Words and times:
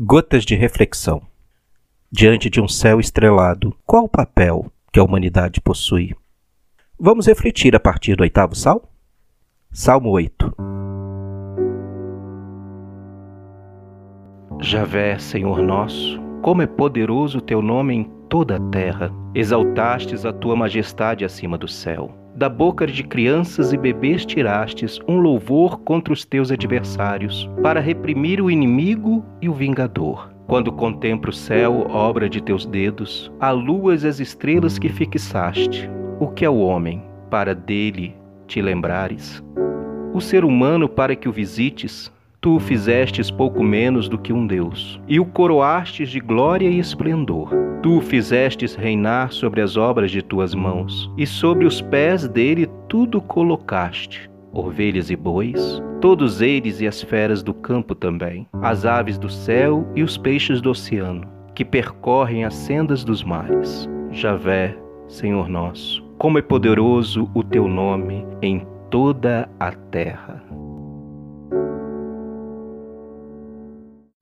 Gotas 0.00 0.44
de 0.44 0.54
reflexão. 0.54 1.20
Diante 2.08 2.48
de 2.48 2.60
um 2.60 2.68
céu 2.68 3.00
estrelado, 3.00 3.74
qual 3.84 4.04
o 4.04 4.08
papel 4.08 4.70
que 4.92 5.00
a 5.00 5.02
humanidade 5.02 5.60
possui? 5.60 6.14
Vamos 6.96 7.26
refletir 7.26 7.74
a 7.74 7.80
partir 7.80 8.14
do 8.14 8.20
oitavo 8.20 8.54
salmo? 8.54 8.88
Salmo 9.72 10.10
8. 10.10 10.54
Javé, 14.60 15.18
Senhor 15.18 15.60
nosso, 15.60 16.20
como 16.42 16.62
é 16.62 16.66
poderoso 16.68 17.38
o 17.38 17.42
teu 17.42 17.60
nome 17.60 17.96
em 17.96 18.04
toda 18.28 18.54
a 18.54 18.60
terra. 18.70 19.10
Exaltastes 19.34 20.24
a 20.24 20.32
tua 20.32 20.56
majestade 20.56 21.24
acima 21.24 21.58
do 21.58 21.68
céu. 21.68 22.10
Da 22.34 22.48
boca 22.48 22.86
de 22.86 23.02
crianças 23.02 23.72
e 23.72 23.76
bebês 23.76 24.24
tirastes 24.24 24.98
um 25.06 25.18
louvor 25.18 25.80
contra 25.80 26.12
os 26.12 26.24
teus 26.24 26.50
adversários, 26.50 27.48
para 27.62 27.80
reprimir 27.80 28.40
o 28.40 28.50
inimigo 28.50 29.24
e 29.42 29.48
o 29.48 29.52
vingador. 29.52 30.30
Quando 30.46 30.72
contemplo 30.72 31.30
o 31.30 31.34
céu, 31.34 31.86
obra 31.90 32.26
de 32.26 32.42
teus 32.42 32.64
dedos, 32.64 33.30
a 33.38 33.50
lua 33.50 33.94
e 33.94 34.06
as 34.06 34.18
estrelas 34.18 34.78
que 34.78 34.88
fixaste, 34.88 35.90
o 36.18 36.28
que 36.28 36.44
é 36.44 36.48
o 36.48 36.60
homem, 36.60 37.02
para 37.28 37.54
dele 37.54 38.16
te 38.46 38.62
lembrares? 38.62 39.44
O 40.14 40.22
ser 40.22 40.42
humano, 40.42 40.88
para 40.88 41.14
que 41.14 41.28
o 41.28 41.32
visites, 41.32 42.10
tu 42.40 42.56
o 42.56 42.60
fizestes 42.60 43.30
pouco 43.30 43.62
menos 43.62 44.08
do 44.08 44.16
que 44.16 44.32
um 44.32 44.46
Deus, 44.46 45.00
e 45.08 45.18
o 45.18 45.24
coroastes 45.24 46.08
de 46.08 46.20
glória 46.20 46.68
e 46.68 46.78
esplendor. 46.78 47.50
Tu 47.82 47.98
o 47.98 48.00
fizestes 48.00 48.74
reinar 48.74 49.32
sobre 49.32 49.60
as 49.60 49.76
obras 49.76 50.10
de 50.10 50.22
tuas 50.22 50.54
mãos, 50.54 51.10
e 51.16 51.26
sobre 51.26 51.64
os 51.64 51.80
pés 51.80 52.28
dele 52.28 52.68
tudo 52.88 53.20
colocaste. 53.20 54.30
Ovelhas 54.52 55.10
e 55.10 55.16
bois, 55.16 55.82
todos 56.00 56.40
eles 56.40 56.80
e 56.80 56.86
as 56.86 57.02
feras 57.02 57.42
do 57.42 57.52
campo 57.52 57.94
também, 57.94 58.46
as 58.62 58.86
aves 58.86 59.18
do 59.18 59.28
céu 59.28 59.86
e 59.94 60.02
os 60.02 60.16
peixes 60.16 60.60
do 60.60 60.70
oceano, 60.70 61.28
que 61.54 61.64
percorrem 61.64 62.44
as 62.44 62.54
sendas 62.54 63.04
dos 63.04 63.22
mares. 63.22 63.88
Javé, 64.10 64.76
Senhor 65.06 65.48
nosso, 65.48 66.02
como 66.18 66.38
é 66.38 66.42
poderoso 66.42 67.30
o 67.34 67.42
teu 67.42 67.68
nome 67.68 68.24
em 68.40 68.66
toda 68.90 69.48
a 69.60 69.70
terra. 69.72 70.47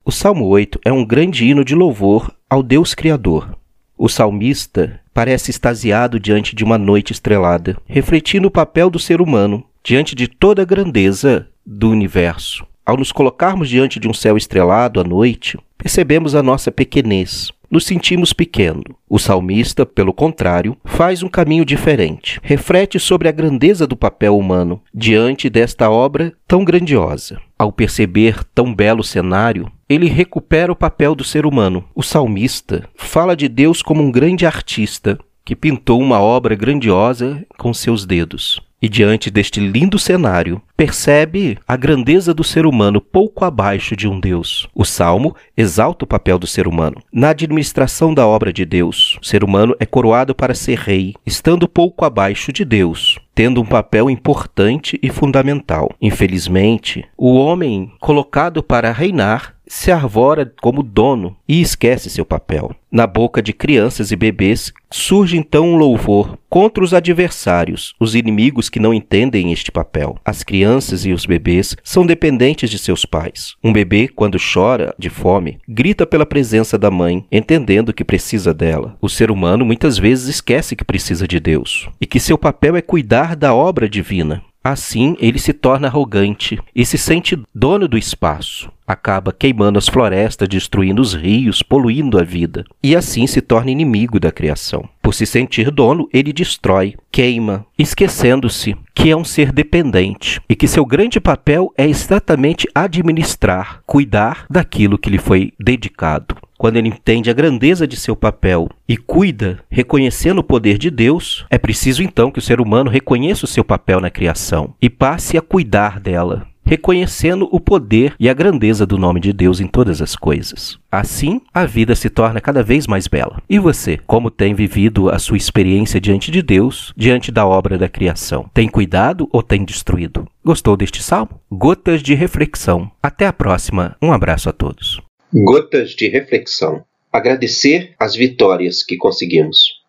O 0.07 0.11
Salmo 0.13 0.45
8 0.45 0.79
é 0.85 0.91
um 0.93 1.03
grande 1.03 1.45
hino 1.45 1.65
de 1.65 1.75
louvor 1.75 2.33
ao 2.49 2.63
Deus 2.63 2.95
Criador. 2.95 3.57
O 3.97 4.07
salmista 4.07 5.01
parece 5.13 5.51
extasiado 5.51 6.17
diante 6.17 6.55
de 6.55 6.63
uma 6.63 6.77
noite 6.77 7.11
estrelada, 7.11 7.75
refletindo 7.85 8.47
o 8.47 8.51
papel 8.51 8.89
do 8.89 8.99
ser 8.99 9.19
humano 9.19 9.65
diante 9.83 10.15
de 10.15 10.25
toda 10.29 10.61
a 10.61 10.65
grandeza 10.65 11.49
do 11.65 11.89
universo. 11.89 12.65
Ao 12.85 12.95
nos 12.95 13.11
colocarmos 13.11 13.67
diante 13.67 13.99
de 13.99 14.07
um 14.07 14.13
céu 14.13 14.37
estrelado 14.37 15.01
à 15.01 15.03
noite, 15.03 15.59
percebemos 15.77 16.35
a 16.35 16.41
nossa 16.41 16.71
pequenez, 16.71 17.51
nos 17.69 17.85
sentimos 17.85 18.33
pequeno. 18.33 18.83
O 19.09 19.19
salmista, 19.19 19.85
pelo 19.85 20.13
contrário, 20.13 20.77
faz 20.85 21.23
um 21.23 21.29
caminho 21.29 21.65
diferente. 21.65 22.39
Reflete 22.43 22.99
sobre 22.99 23.27
a 23.27 23.31
grandeza 23.31 23.85
do 23.85 23.95
papel 23.95 24.37
humano 24.37 24.81
diante 24.93 25.49
desta 25.49 25.89
obra 25.89 26.33
tão 26.47 26.63
grandiosa. 26.63 27.39
Ao 27.57 27.71
perceber 27.71 28.43
tão 28.55 28.73
belo 28.73 29.03
cenário, 29.03 29.71
ele 29.89 30.07
recupera 30.07 30.71
o 30.71 30.75
papel 30.75 31.15
do 31.15 31.23
ser 31.23 31.45
humano. 31.45 31.83
O 31.95 32.03
salmista 32.03 32.87
fala 32.95 33.35
de 33.35 33.47
Deus 33.47 33.81
como 33.81 34.01
um 34.01 34.11
grande 34.11 34.45
artista 34.45 35.17
que 35.43 35.55
pintou 35.55 36.01
uma 36.01 36.19
obra 36.19 36.55
grandiosa 36.55 37.45
com 37.57 37.73
seus 37.73 38.05
dedos 38.05 38.61
e 38.81 38.87
diante 38.87 39.31
deste 39.31 39.59
lindo 39.59 39.97
cenário, 39.97 40.61
percebe 40.77 41.57
a 41.67 41.75
grandeza 41.75 42.35
do 42.35 42.43
ser 42.43 42.67
humano 42.67 43.01
pouco 43.01 43.43
abaixo 43.43 43.95
de 43.95 44.07
um 44.07 44.19
Deus. 44.19 44.69
O 44.75 44.85
Salmo 44.85 45.35
exalta 45.57 46.05
o 46.05 46.07
papel 46.07 46.37
do 46.37 46.45
ser 46.45 46.67
humano. 46.67 47.01
Na 47.11 47.29
administração 47.29 48.13
da 48.13 48.27
obra 48.27 48.53
de 48.53 48.63
Deus, 48.63 49.17
o 49.19 49.25
ser 49.25 49.43
humano 49.43 49.75
é 49.79 49.85
coroado 49.87 50.35
para 50.35 50.53
ser 50.53 50.77
rei, 50.77 51.15
estando 51.25 51.67
pouco 51.67 52.05
abaixo 52.05 52.53
de 52.53 52.63
Deus, 52.63 53.17
tendo 53.33 53.59
um 53.59 53.65
papel 53.65 54.07
importante 54.07 54.99
e 55.01 55.09
fundamental. 55.09 55.89
Infelizmente, 55.99 57.03
o 57.17 57.33
homem 57.35 57.91
colocado 57.99 58.61
para 58.61 58.91
reinar 58.91 59.57
se 59.67 59.91
arvora 59.91 60.51
como 60.61 60.81
dono 60.81 61.35
e 61.47 61.61
esquece 61.61 62.09
seu 62.09 62.25
papel. 62.25 62.73
Na 62.89 63.05
boca 63.05 63.41
de 63.41 63.51
crianças 63.51 64.11
e 64.11 64.15
bebês 64.15 64.71
surge 64.89 65.37
então 65.37 65.67
um 65.67 65.75
louvor 65.75 66.37
contra 66.49 66.83
os 66.83 66.93
adversários, 66.93 67.93
os 67.99 68.15
inimigos 68.15 68.69
que 68.69 68.79
não 68.79 68.93
entendem 68.93 69.51
este 69.51 69.71
papel. 69.71 70.17
As 70.23 70.41
crianças 70.41 70.66
e 71.05 71.13
os 71.13 71.25
bebês 71.25 71.75
são 71.83 72.05
dependentes 72.05 72.69
de 72.69 72.77
seus 72.77 73.05
pais. 73.05 73.55
Um 73.63 73.71
bebê, 73.71 74.07
quando 74.07 74.37
chora 74.37 74.93
de 74.99 75.09
fome, 75.09 75.59
grita 75.67 76.05
pela 76.05 76.25
presença 76.25 76.77
da 76.77 76.91
mãe, 76.91 77.25
entendendo 77.31 77.93
que 77.93 78.03
precisa 78.03 78.53
dela. 78.53 78.97
O 79.01 79.07
ser 79.07 79.31
humano 79.31 79.65
muitas 79.65 79.97
vezes 79.97 80.27
esquece 80.27 80.75
que 80.75 80.83
precisa 80.83 81.27
de 81.27 81.39
Deus 81.39 81.87
e 82.01 82.05
que 82.05 82.19
seu 82.19 82.37
papel 82.37 82.75
é 82.75 82.81
cuidar 82.81 83.35
da 83.35 83.53
obra 83.53 83.87
divina. 83.87 84.43
Assim, 84.69 85.15
ele 85.21 85.39
se 85.39 85.53
torna 85.53 85.87
arrogante 85.87 86.59
e 86.75 86.85
se 86.85 86.97
sente 86.97 87.41
dono 87.55 87.87
do 87.87 87.97
espaço. 87.97 88.69
Acaba 88.85 89.31
queimando 89.31 89.79
as 89.79 89.87
florestas, 89.87 90.49
destruindo 90.49 91.01
os 91.01 91.13
rios, 91.13 91.63
poluindo 91.63 92.19
a 92.19 92.23
vida. 92.23 92.65
E 92.83 92.93
assim 92.93 93.25
se 93.27 93.39
torna 93.39 93.71
inimigo 93.71 94.19
da 94.19 94.29
criação. 94.29 94.87
Por 95.01 95.13
se 95.13 95.25
sentir 95.25 95.71
dono, 95.71 96.09
ele 96.11 96.33
destrói, 96.33 96.95
queima, 97.09 97.65
esquecendo-se 97.79 98.75
que 98.93 99.09
é 99.09 99.15
um 99.15 99.23
ser 99.23 99.53
dependente 99.53 100.41
e 100.49 100.55
que 100.55 100.67
seu 100.67 100.85
grande 100.85 101.21
papel 101.21 101.71
é 101.77 101.87
exatamente 101.87 102.67
administrar, 102.75 103.81
cuidar 103.85 104.45
daquilo 104.49 104.97
que 104.97 105.09
lhe 105.09 105.17
foi 105.17 105.53
dedicado. 105.57 106.35
Quando 106.57 106.77
ele 106.77 106.89
entende 106.89 107.29
a 107.29 107.33
grandeza 107.33 107.87
de 107.87 107.95
seu 107.95 108.15
papel 108.15 108.69
e 108.87 108.97
cuida, 108.97 109.59
reconhecendo 109.69 110.39
o 110.39 110.43
poder 110.43 110.77
de 110.77 110.89
Deus, 110.89 111.45
é 111.49 111.57
preciso 111.57 112.01
então 112.01 112.31
que 112.31 112.39
o 112.39 112.41
ser 112.41 112.59
humano 112.59 112.89
reconheça 112.89 113.45
o 113.45 113.47
seu 113.47 113.63
papel 113.63 113.99
na 113.99 114.09
criação 114.09 114.73
e 114.81 114.89
passe 114.89 115.37
a 115.37 115.41
cuidar 115.41 115.99
dela, 115.99 116.47
reconhecendo 116.65 117.47
o 117.51 117.59
poder 117.59 118.13
e 118.19 118.27
a 118.27 118.33
grandeza 118.33 118.85
do 118.85 118.97
nome 118.97 119.19
de 119.19 119.31
Deus 119.31 119.61
em 119.61 119.67
todas 119.67 120.01
as 120.01 120.15
coisas. 120.15 120.77
Assim, 120.91 121.41
a 121.53 121.65
vida 121.65 121.95
se 121.95 122.09
torna 122.09 122.41
cada 122.41 122.61
vez 122.61 122.87
mais 122.87 123.07
bela. 123.07 123.41
E 123.49 123.57
você, 123.59 123.97
como 124.05 124.31
tem 124.31 124.53
vivido 124.53 125.09
a 125.09 125.19
sua 125.19 125.37
experiência 125.37 126.01
diante 126.01 126.29
de 126.31 126.41
Deus, 126.41 126.91
diante 126.97 127.31
da 127.31 127.45
obra 127.45 127.77
da 127.77 127.87
criação? 127.87 128.49
Tem 128.53 128.67
cuidado 128.67 129.29
ou 129.31 129.41
tem 129.41 129.63
destruído? 129.63 130.27
Gostou 130.43 130.75
deste 130.75 131.01
salmo? 131.01 131.39
Gotas 131.51 132.01
de 132.01 132.13
reflexão. 132.13 132.91
Até 133.01 133.27
a 133.27 133.33
próxima. 133.33 133.95
Um 134.01 134.11
abraço 134.11 134.49
a 134.49 134.51
todos. 134.51 135.06
Gotas 135.43 135.91
de 135.91 136.07
reflexão. 136.07 136.83
Agradecer 137.13 137.93
as 137.99 138.15
vitórias 138.15 138.81
que 138.81 138.97
conseguimos. 138.97 139.83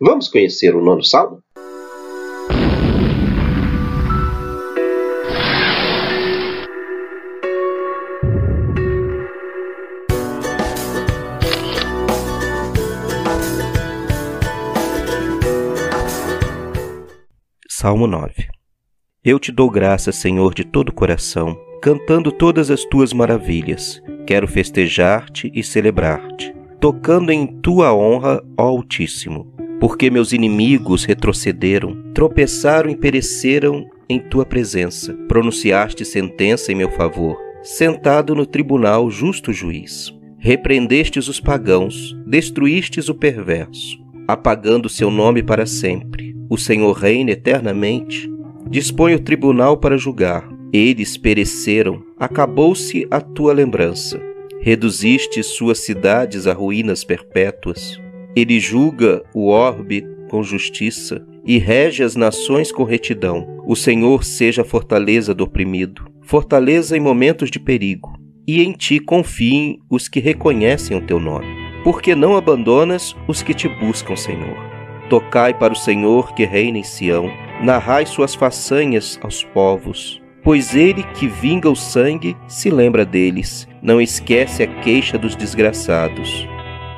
Vamos 0.00 0.28
conhecer 0.28 0.76
o 0.76 0.80
nono 0.80 1.02
salmo? 1.02 1.42
Salmo 17.68 18.06
9 18.06 18.46
Eu 19.24 19.40
te 19.40 19.50
dou 19.50 19.68
graça, 19.68 20.12
Senhor, 20.12 20.54
de 20.54 20.64
todo 20.64 20.90
o 20.90 20.94
coração, 20.94 21.58
cantando 21.82 22.30
todas 22.30 22.70
as 22.70 22.84
tuas 22.84 23.12
maravilhas. 23.12 24.00
Quero 24.26 24.46
festejar-te 24.46 25.50
e 25.54 25.62
celebrar-te, 25.62 26.54
tocando 26.80 27.30
em 27.30 27.46
tua 27.46 27.94
honra, 27.94 28.42
ó 28.56 28.68
Altíssimo. 28.68 29.52
Porque 29.80 30.10
meus 30.10 30.32
inimigos 30.32 31.04
retrocederam, 31.04 32.12
tropeçaram 32.14 32.90
e 32.90 32.96
pereceram 32.96 33.84
em 34.08 34.20
tua 34.20 34.46
presença. 34.46 35.12
Pronunciaste 35.28 36.04
sentença 36.04 36.70
em 36.70 36.74
meu 36.74 36.90
favor, 36.90 37.36
sentado 37.62 38.34
no 38.34 38.46
tribunal 38.46 39.10
justo 39.10 39.52
juiz. 39.52 40.12
Repreendestes 40.38 41.28
os 41.28 41.40
pagãos, 41.40 42.16
destruístes 42.26 43.08
o 43.08 43.14
perverso, 43.14 43.98
apagando 44.26 44.88
seu 44.88 45.10
nome 45.10 45.42
para 45.42 45.66
sempre 45.66 46.32
o 46.52 46.58
Senhor 46.58 46.92
reina 46.92 47.30
eternamente. 47.30 48.30
Dispõe 48.68 49.14
o 49.14 49.18
tribunal 49.18 49.78
para 49.78 49.96
julgar. 49.96 50.46
Eles 50.72 51.18
pereceram, 51.18 52.02
acabou-se 52.18 53.06
a 53.10 53.20
tua 53.20 53.52
lembrança. 53.52 54.18
Reduziste 54.58 55.42
suas 55.42 55.80
cidades 55.80 56.46
a 56.46 56.54
ruínas 56.54 57.04
perpétuas. 57.04 58.00
Ele 58.34 58.58
julga 58.58 59.22
o 59.34 59.48
orbe 59.48 60.06
com 60.30 60.42
justiça 60.42 61.26
e 61.44 61.58
rege 61.58 62.02
as 62.02 62.16
nações 62.16 62.72
com 62.72 62.84
retidão. 62.84 63.60
O 63.66 63.76
Senhor 63.76 64.24
seja 64.24 64.62
a 64.62 64.64
fortaleza 64.64 65.34
do 65.34 65.44
oprimido, 65.44 66.10
fortaleza 66.22 66.96
em 66.96 67.00
momentos 67.00 67.50
de 67.50 67.60
perigo. 67.60 68.18
E 68.48 68.62
em 68.62 68.72
ti 68.72 68.98
confiem 68.98 69.78
os 69.90 70.08
que 70.08 70.20
reconhecem 70.20 70.96
o 70.96 71.02
teu 71.02 71.20
nome. 71.20 71.46
Porque 71.84 72.14
não 72.14 72.34
abandonas 72.34 73.14
os 73.28 73.42
que 73.42 73.52
te 73.52 73.68
buscam, 73.68 74.16
Senhor. 74.16 74.56
Tocai 75.10 75.52
para 75.52 75.74
o 75.74 75.76
Senhor 75.76 76.34
que 76.34 76.46
reina 76.46 76.78
em 76.78 76.82
Sião, 76.82 77.30
narrai 77.62 78.06
suas 78.06 78.34
façanhas 78.34 79.20
aos 79.22 79.44
povos. 79.44 80.21
Pois 80.42 80.74
ele 80.74 81.02
que 81.14 81.26
vinga 81.26 81.70
o 81.70 81.76
sangue 81.76 82.36
se 82.46 82.70
lembra 82.70 83.04
deles, 83.04 83.68
não 83.80 84.00
esquece 84.00 84.62
a 84.62 84.66
queixa 84.66 85.16
dos 85.18 85.36
desgraçados. 85.36 86.46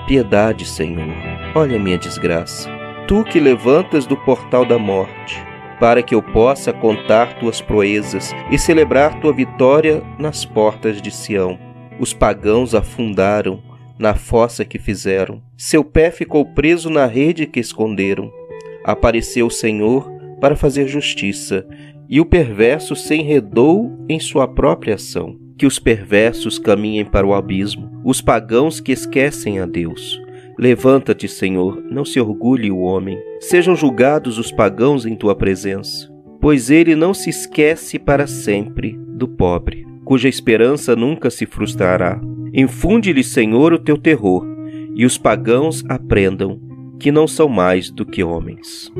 Piedade, 0.06 0.66
Senhor, 0.66 1.14
olha 1.54 1.78
minha 1.78 1.98
desgraça. 1.98 2.70
Tu 3.06 3.22
que 3.24 3.38
levantas 3.38 4.06
do 4.06 4.16
portal 4.16 4.64
da 4.64 4.78
morte, 4.78 5.42
para 5.78 6.02
que 6.02 6.14
eu 6.14 6.22
possa 6.22 6.72
contar 6.72 7.38
tuas 7.38 7.60
proezas 7.60 8.34
e 8.50 8.58
celebrar 8.58 9.20
tua 9.20 9.32
vitória 9.32 10.02
nas 10.18 10.44
portas 10.44 11.00
de 11.02 11.10
Sião. 11.10 11.58
Os 11.98 12.12
pagãos 12.12 12.74
afundaram 12.74 13.62
na 13.98 14.14
fossa 14.14 14.64
que 14.64 14.78
fizeram, 14.78 15.40
seu 15.56 15.84
pé 15.84 16.10
ficou 16.10 16.44
preso 16.44 16.90
na 16.90 17.06
rede 17.06 17.46
que 17.46 17.60
esconderam. 17.60 18.32
Apareceu 18.84 19.46
o 19.46 19.50
Senhor 19.50 20.10
para 20.44 20.56
fazer 20.56 20.86
justiça, 20.86 21.66
e 22.06 22.20
o 22.20 22.26
perverso 22.26 22.94
se 22.94 23.14
enredou 23.14 23.98
em 24.06 24.20
sua 24.20 24.46
própria 24.46 24.96
ação. 24.96 25.38
Que 25.56 25.64
os 25.64 25.78
perversos 25.78 26.58
caminhem 26.58 27.02
para 27.02 27.26
o 27.26 27.32
abismo, 27.32 27.90
os 28.04 28.20
pagãos 28.20 28.78
que 28.78 28.92
esquecem 28.92 29.58
a 29.58 29.64
Deus. 29.64 30.20
Levanta-te, 30.58 31.28
Senhor, 31.28 31.82
não 31.90 32.04
se 32.04 32.20
orgulhe 32.20 32.70
o 32.70 32.80
homem. 32.80 33.18
Sejam 33.40 33.74
julgados 33.74 34.36
os 34.36 34.52
pagãos 34.52 35.06
em 35.06 35.16
tua 35.16 35.34
presença, 35.34 36.12
pois 36.42 36.68
ele 36.68 36.94
não 36.94 37.14
se 37.14 37.30
esquece 37.30 37.98
para 37.98 38.26
sempre 38.26 38.98
do 39.14 39.26
pobre, 39.26 39.86
cuja 40.04 40.28
esperança 40.28 40.94
nunca 40.94 41.30
se 41.30 41.46
frustrará. 41.46 42.20
Infunde-lhe, 42.52 43.24
Senhor, 43.24 43.72
o 43.72 43.78
teu 43.78 43.96
terror, 43.96 44.46
e 44.94 45.06
os 45.06 45.16
pagãos 45.16 45.82
aprendam 45.88 46.60
que 47.00 47.10
não 47.10 47.26
são 47.26 47.48
mais 47.48 47.90
do 47.90 48.04
que 48.04 48.22
homens. 48.22 48.92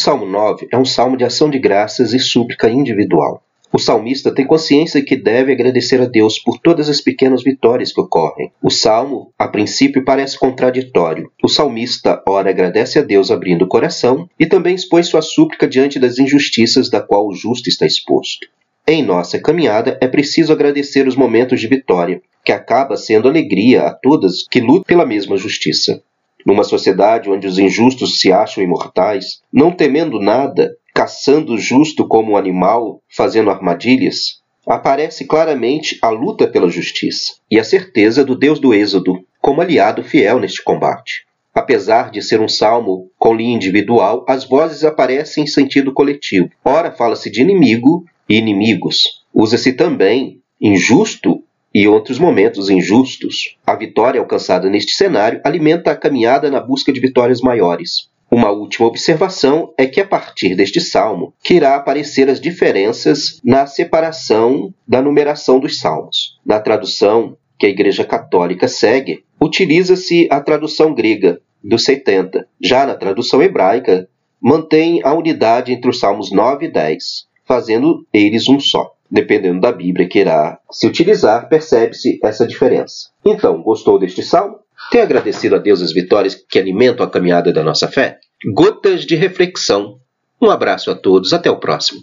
Salmo 0.00 0.24
9 0.24 0.66
é 0.72 0.78
um 0.78 0.84
salmo 0.86 1.14
de 1.14 1.24
ação 1.24 1.50
de 1.50 1.58
graças 1.58 2.14
e 2.14 2.18
súplica 2.18 2.70
individual. 2.70 3.42
O 3.70 3.78
salmista 3.78 4.34
tem 4.34 4.46
consciência 4.46 5.04
que 5.04 5.14
deve 5.14 5.52
agradecer 5.52 6.00
a 6.00 6.06
Deus 6.06 6.38
por 6.38 6.58
todas 6.58 6.88
as 6.88 7.02
pequenas 7.02 7.42
vitórias 7.42 7.92
que 7.92 8.00
ocorrem. 8.00 8.50
O 8.62 8.70
salmo, 8.70 9.30
a 9.38 9.46
princípio, 9.46 10.02
parece 10.02 10.38
contraditório. 10.38 11.30
O 11.44 11.48
salmista, 11.48 12.22
ora, 12.26 12.48
agradece 12.48 12.98
a 12.98 13.02
Deus 13.02 13.30
abrindo 13.30 13.66
o 13.66 13.68
coração 13.68 14.26
e 14.38 14.46
também 14.46 14.74
expõe 14.74 15.02
sua 15.02 15.20
súplica 15.20 15.68
diante 15.68 15.98
das 15.98 16.18
injustiças 16.18 16.88
da 16.88 17.02
qual 17.02 17.28
o 17.28 17.34
justo 17.34 17.68
está 17.68 17.84
exposto. 17.84 18.48
Em 18.88 19.02
nossa 19.02 19.38
caminhada 19.38 19.98
é 20.00 20.08
preciso 20.08 20.50
agradecer 20.50 21.06
os 21.06 21.14
momentos 21.14 21.60
de 21.60 21.68
vitória, 21.68 22.22
que 22.42 22.52
acaba 22.52 22.96
sendo 22.96 23.28
alegria 23.28 23.82
a 23.82 23.94
todas 23.94 24.48
que 24.50 24.60
lutam 24.60 24.84
pela 24.84 25.04
mesma 25.04 25.36
justiça. 25.36 26.02
Numa 26.44 26.64
sociedade 26.64 27.30
onde 27.30 27.46
os 27.46 27.58
injustos 27.58 28.20
se 28.20 28.32
acham 28.32 28.62
imortais, 28.62 29.40
não 29.52 29.70
temendo 29.70 30.20
nada, 30.20 30.74
caçando 30.94 31.54
o 31.54 31.58
justo 31.58 32.06
como 32.06 32.32
um 32.32 32.36
animal, 32.36 33.00
fazendo 33.08 33.50
armadilhas, 33.50 34.40
aparece 34.66 35.24
claramente 35.24 35.98
a 36.02 36.10
luta 36.10 36.46
pela 36.46 36.68
justiça 36.68 37.34
e 37.50 37.58
a 37.58 37.64
certeza 37.64 38.24
do 38.24 38.36
Deus 38.36 38.58
do 38.58 38.74
Êxodo 38.74 39.24
como 39.40 39.60
aliado 39.60 40.02
fiel 40.02 40.38
neste 40.38 40.62
combate. 40.62 41.24
Apesar 41.54 42.10
de 42.10 42.22
ser 42.22 42.40
um 42.40 42.48
salmo 42.48 43.10
com 43.18 43.34
linha 43.34 43.56
individual, 43.56 44.24
as 44.28 44.44
vozes 44.44 44.84
aparecem 44.84 45.44
em 45.44 45.46
sentido 45.46 45.92
coletivo. 45.92 46.48
Ora, 46.64 46.92
fala-se 46.92 47.30
de 47.30 47.40
inimigo 47.40 48.04
e 48.28 48.36
inimigos. 48.36 49.24
Usa-se 49.34 49.72
também 49.72 50.40
injusto 50.60 51.42
e 51.74 51.86
outros 51.86 52.18
momentos 52.18 52.68
injustos. 52.68 53.56
A 53.66 53.74
vitória 53.74 54.20
alcançada 54.20 54.68
neste 54.68 54.92
cenário 54.92 55.40
alimenta 55.44 55.90
a 55.90 55.96
caminhada 55.96 56.50
na 56.50 56.60
busca 56.60 56.92
de 56.92 57.00
vitórias 57.00 57.40
maiores. 57.40 58.10
Uma 58.30 58.50
última 58.50 58.86
observação 58.86 59.74
é 59.76 59.86
que 59.86 60.00
a 60.00 60.06
partir 60.06 60.54
deste 60.54 60.80
salmo 60.80 61.34
que 61.42 61.54
irá 61.54 61.74
aparecer 61.74 62.28
as 62.28 62.40
diferenças 62.40 63.40
na 63.44 63.66
separação 63.66 64.72
da 64.86 65.02
numeração 65.02 65.58
dos 65.58 65.80
salmos. 65.80 66.38
Na 66.46 66.60
tradução 66.60 67.36
que 67.58 67.66
a 67.66 67.68
Igreja 67.68 68.04
Católica 68.04 68.68
segue, 68.68 69.24
utiliza-se 69.40 70.28
a 70.30 70.40
tradução 70.40 70.94
grega 70.94 71.40
dos 71.62 71.84
70. 71.84 72.46
Já 72.60 72.86
na 72.86 72.94
tradução 72.94 73.42
hebraica, 73.42 74.08
mantém 74.40 75.00
a 75.02 75.12
unidade 75.12 75.72
entre 75.72 75.90
os 75.90 75.98
salmos 75.98 76.30
9 76.30 76.66
e 76.66 76.72
10, 76.72 77.26
fazendo 77.44 78.06
eles 78.12 78.48
um 78.48 78.60
só. 78.60 78.92
Dependendo 79.10 79.60
da 79.60 79.72
Bíblia 79.72 80.08
que 80.08 80.20
irá 80.20 80.58
se 80.70 80.86
utilizar, 80.86 81.48
percebe-se 81.48 82.20
essa 82.22 82.46
diferença. 82.46 83.08
Então, 83.24 83.62
gostou 83.62 83.98
deste 83.98 84.22
salmo? 84.22 84.60
Tem 84.90 85.00
agradecido 85.00 85.56
a 85.56 85.58
Deus 85.58 85.82
as 85.82 85.92
vitórias 85.92 86.34
que 86.34 86.58
alimentam 86.58 87.04
a 87.04 87.10
caminhada 87.10 87.52
da 87.52 87.62
nossa 87.62 87.88
fé? 87.88 88.18
Gotas 88.54 89.04
de 89.04 89.16
reflexão. 89.16 89.98
Um 90.40 90.50
abraço 90.50 90.90
a 90.90 90.94
todos, 90.94 91.32
até 91.32 91.50
o 91.50 91.58
próximo. 91.58 92.00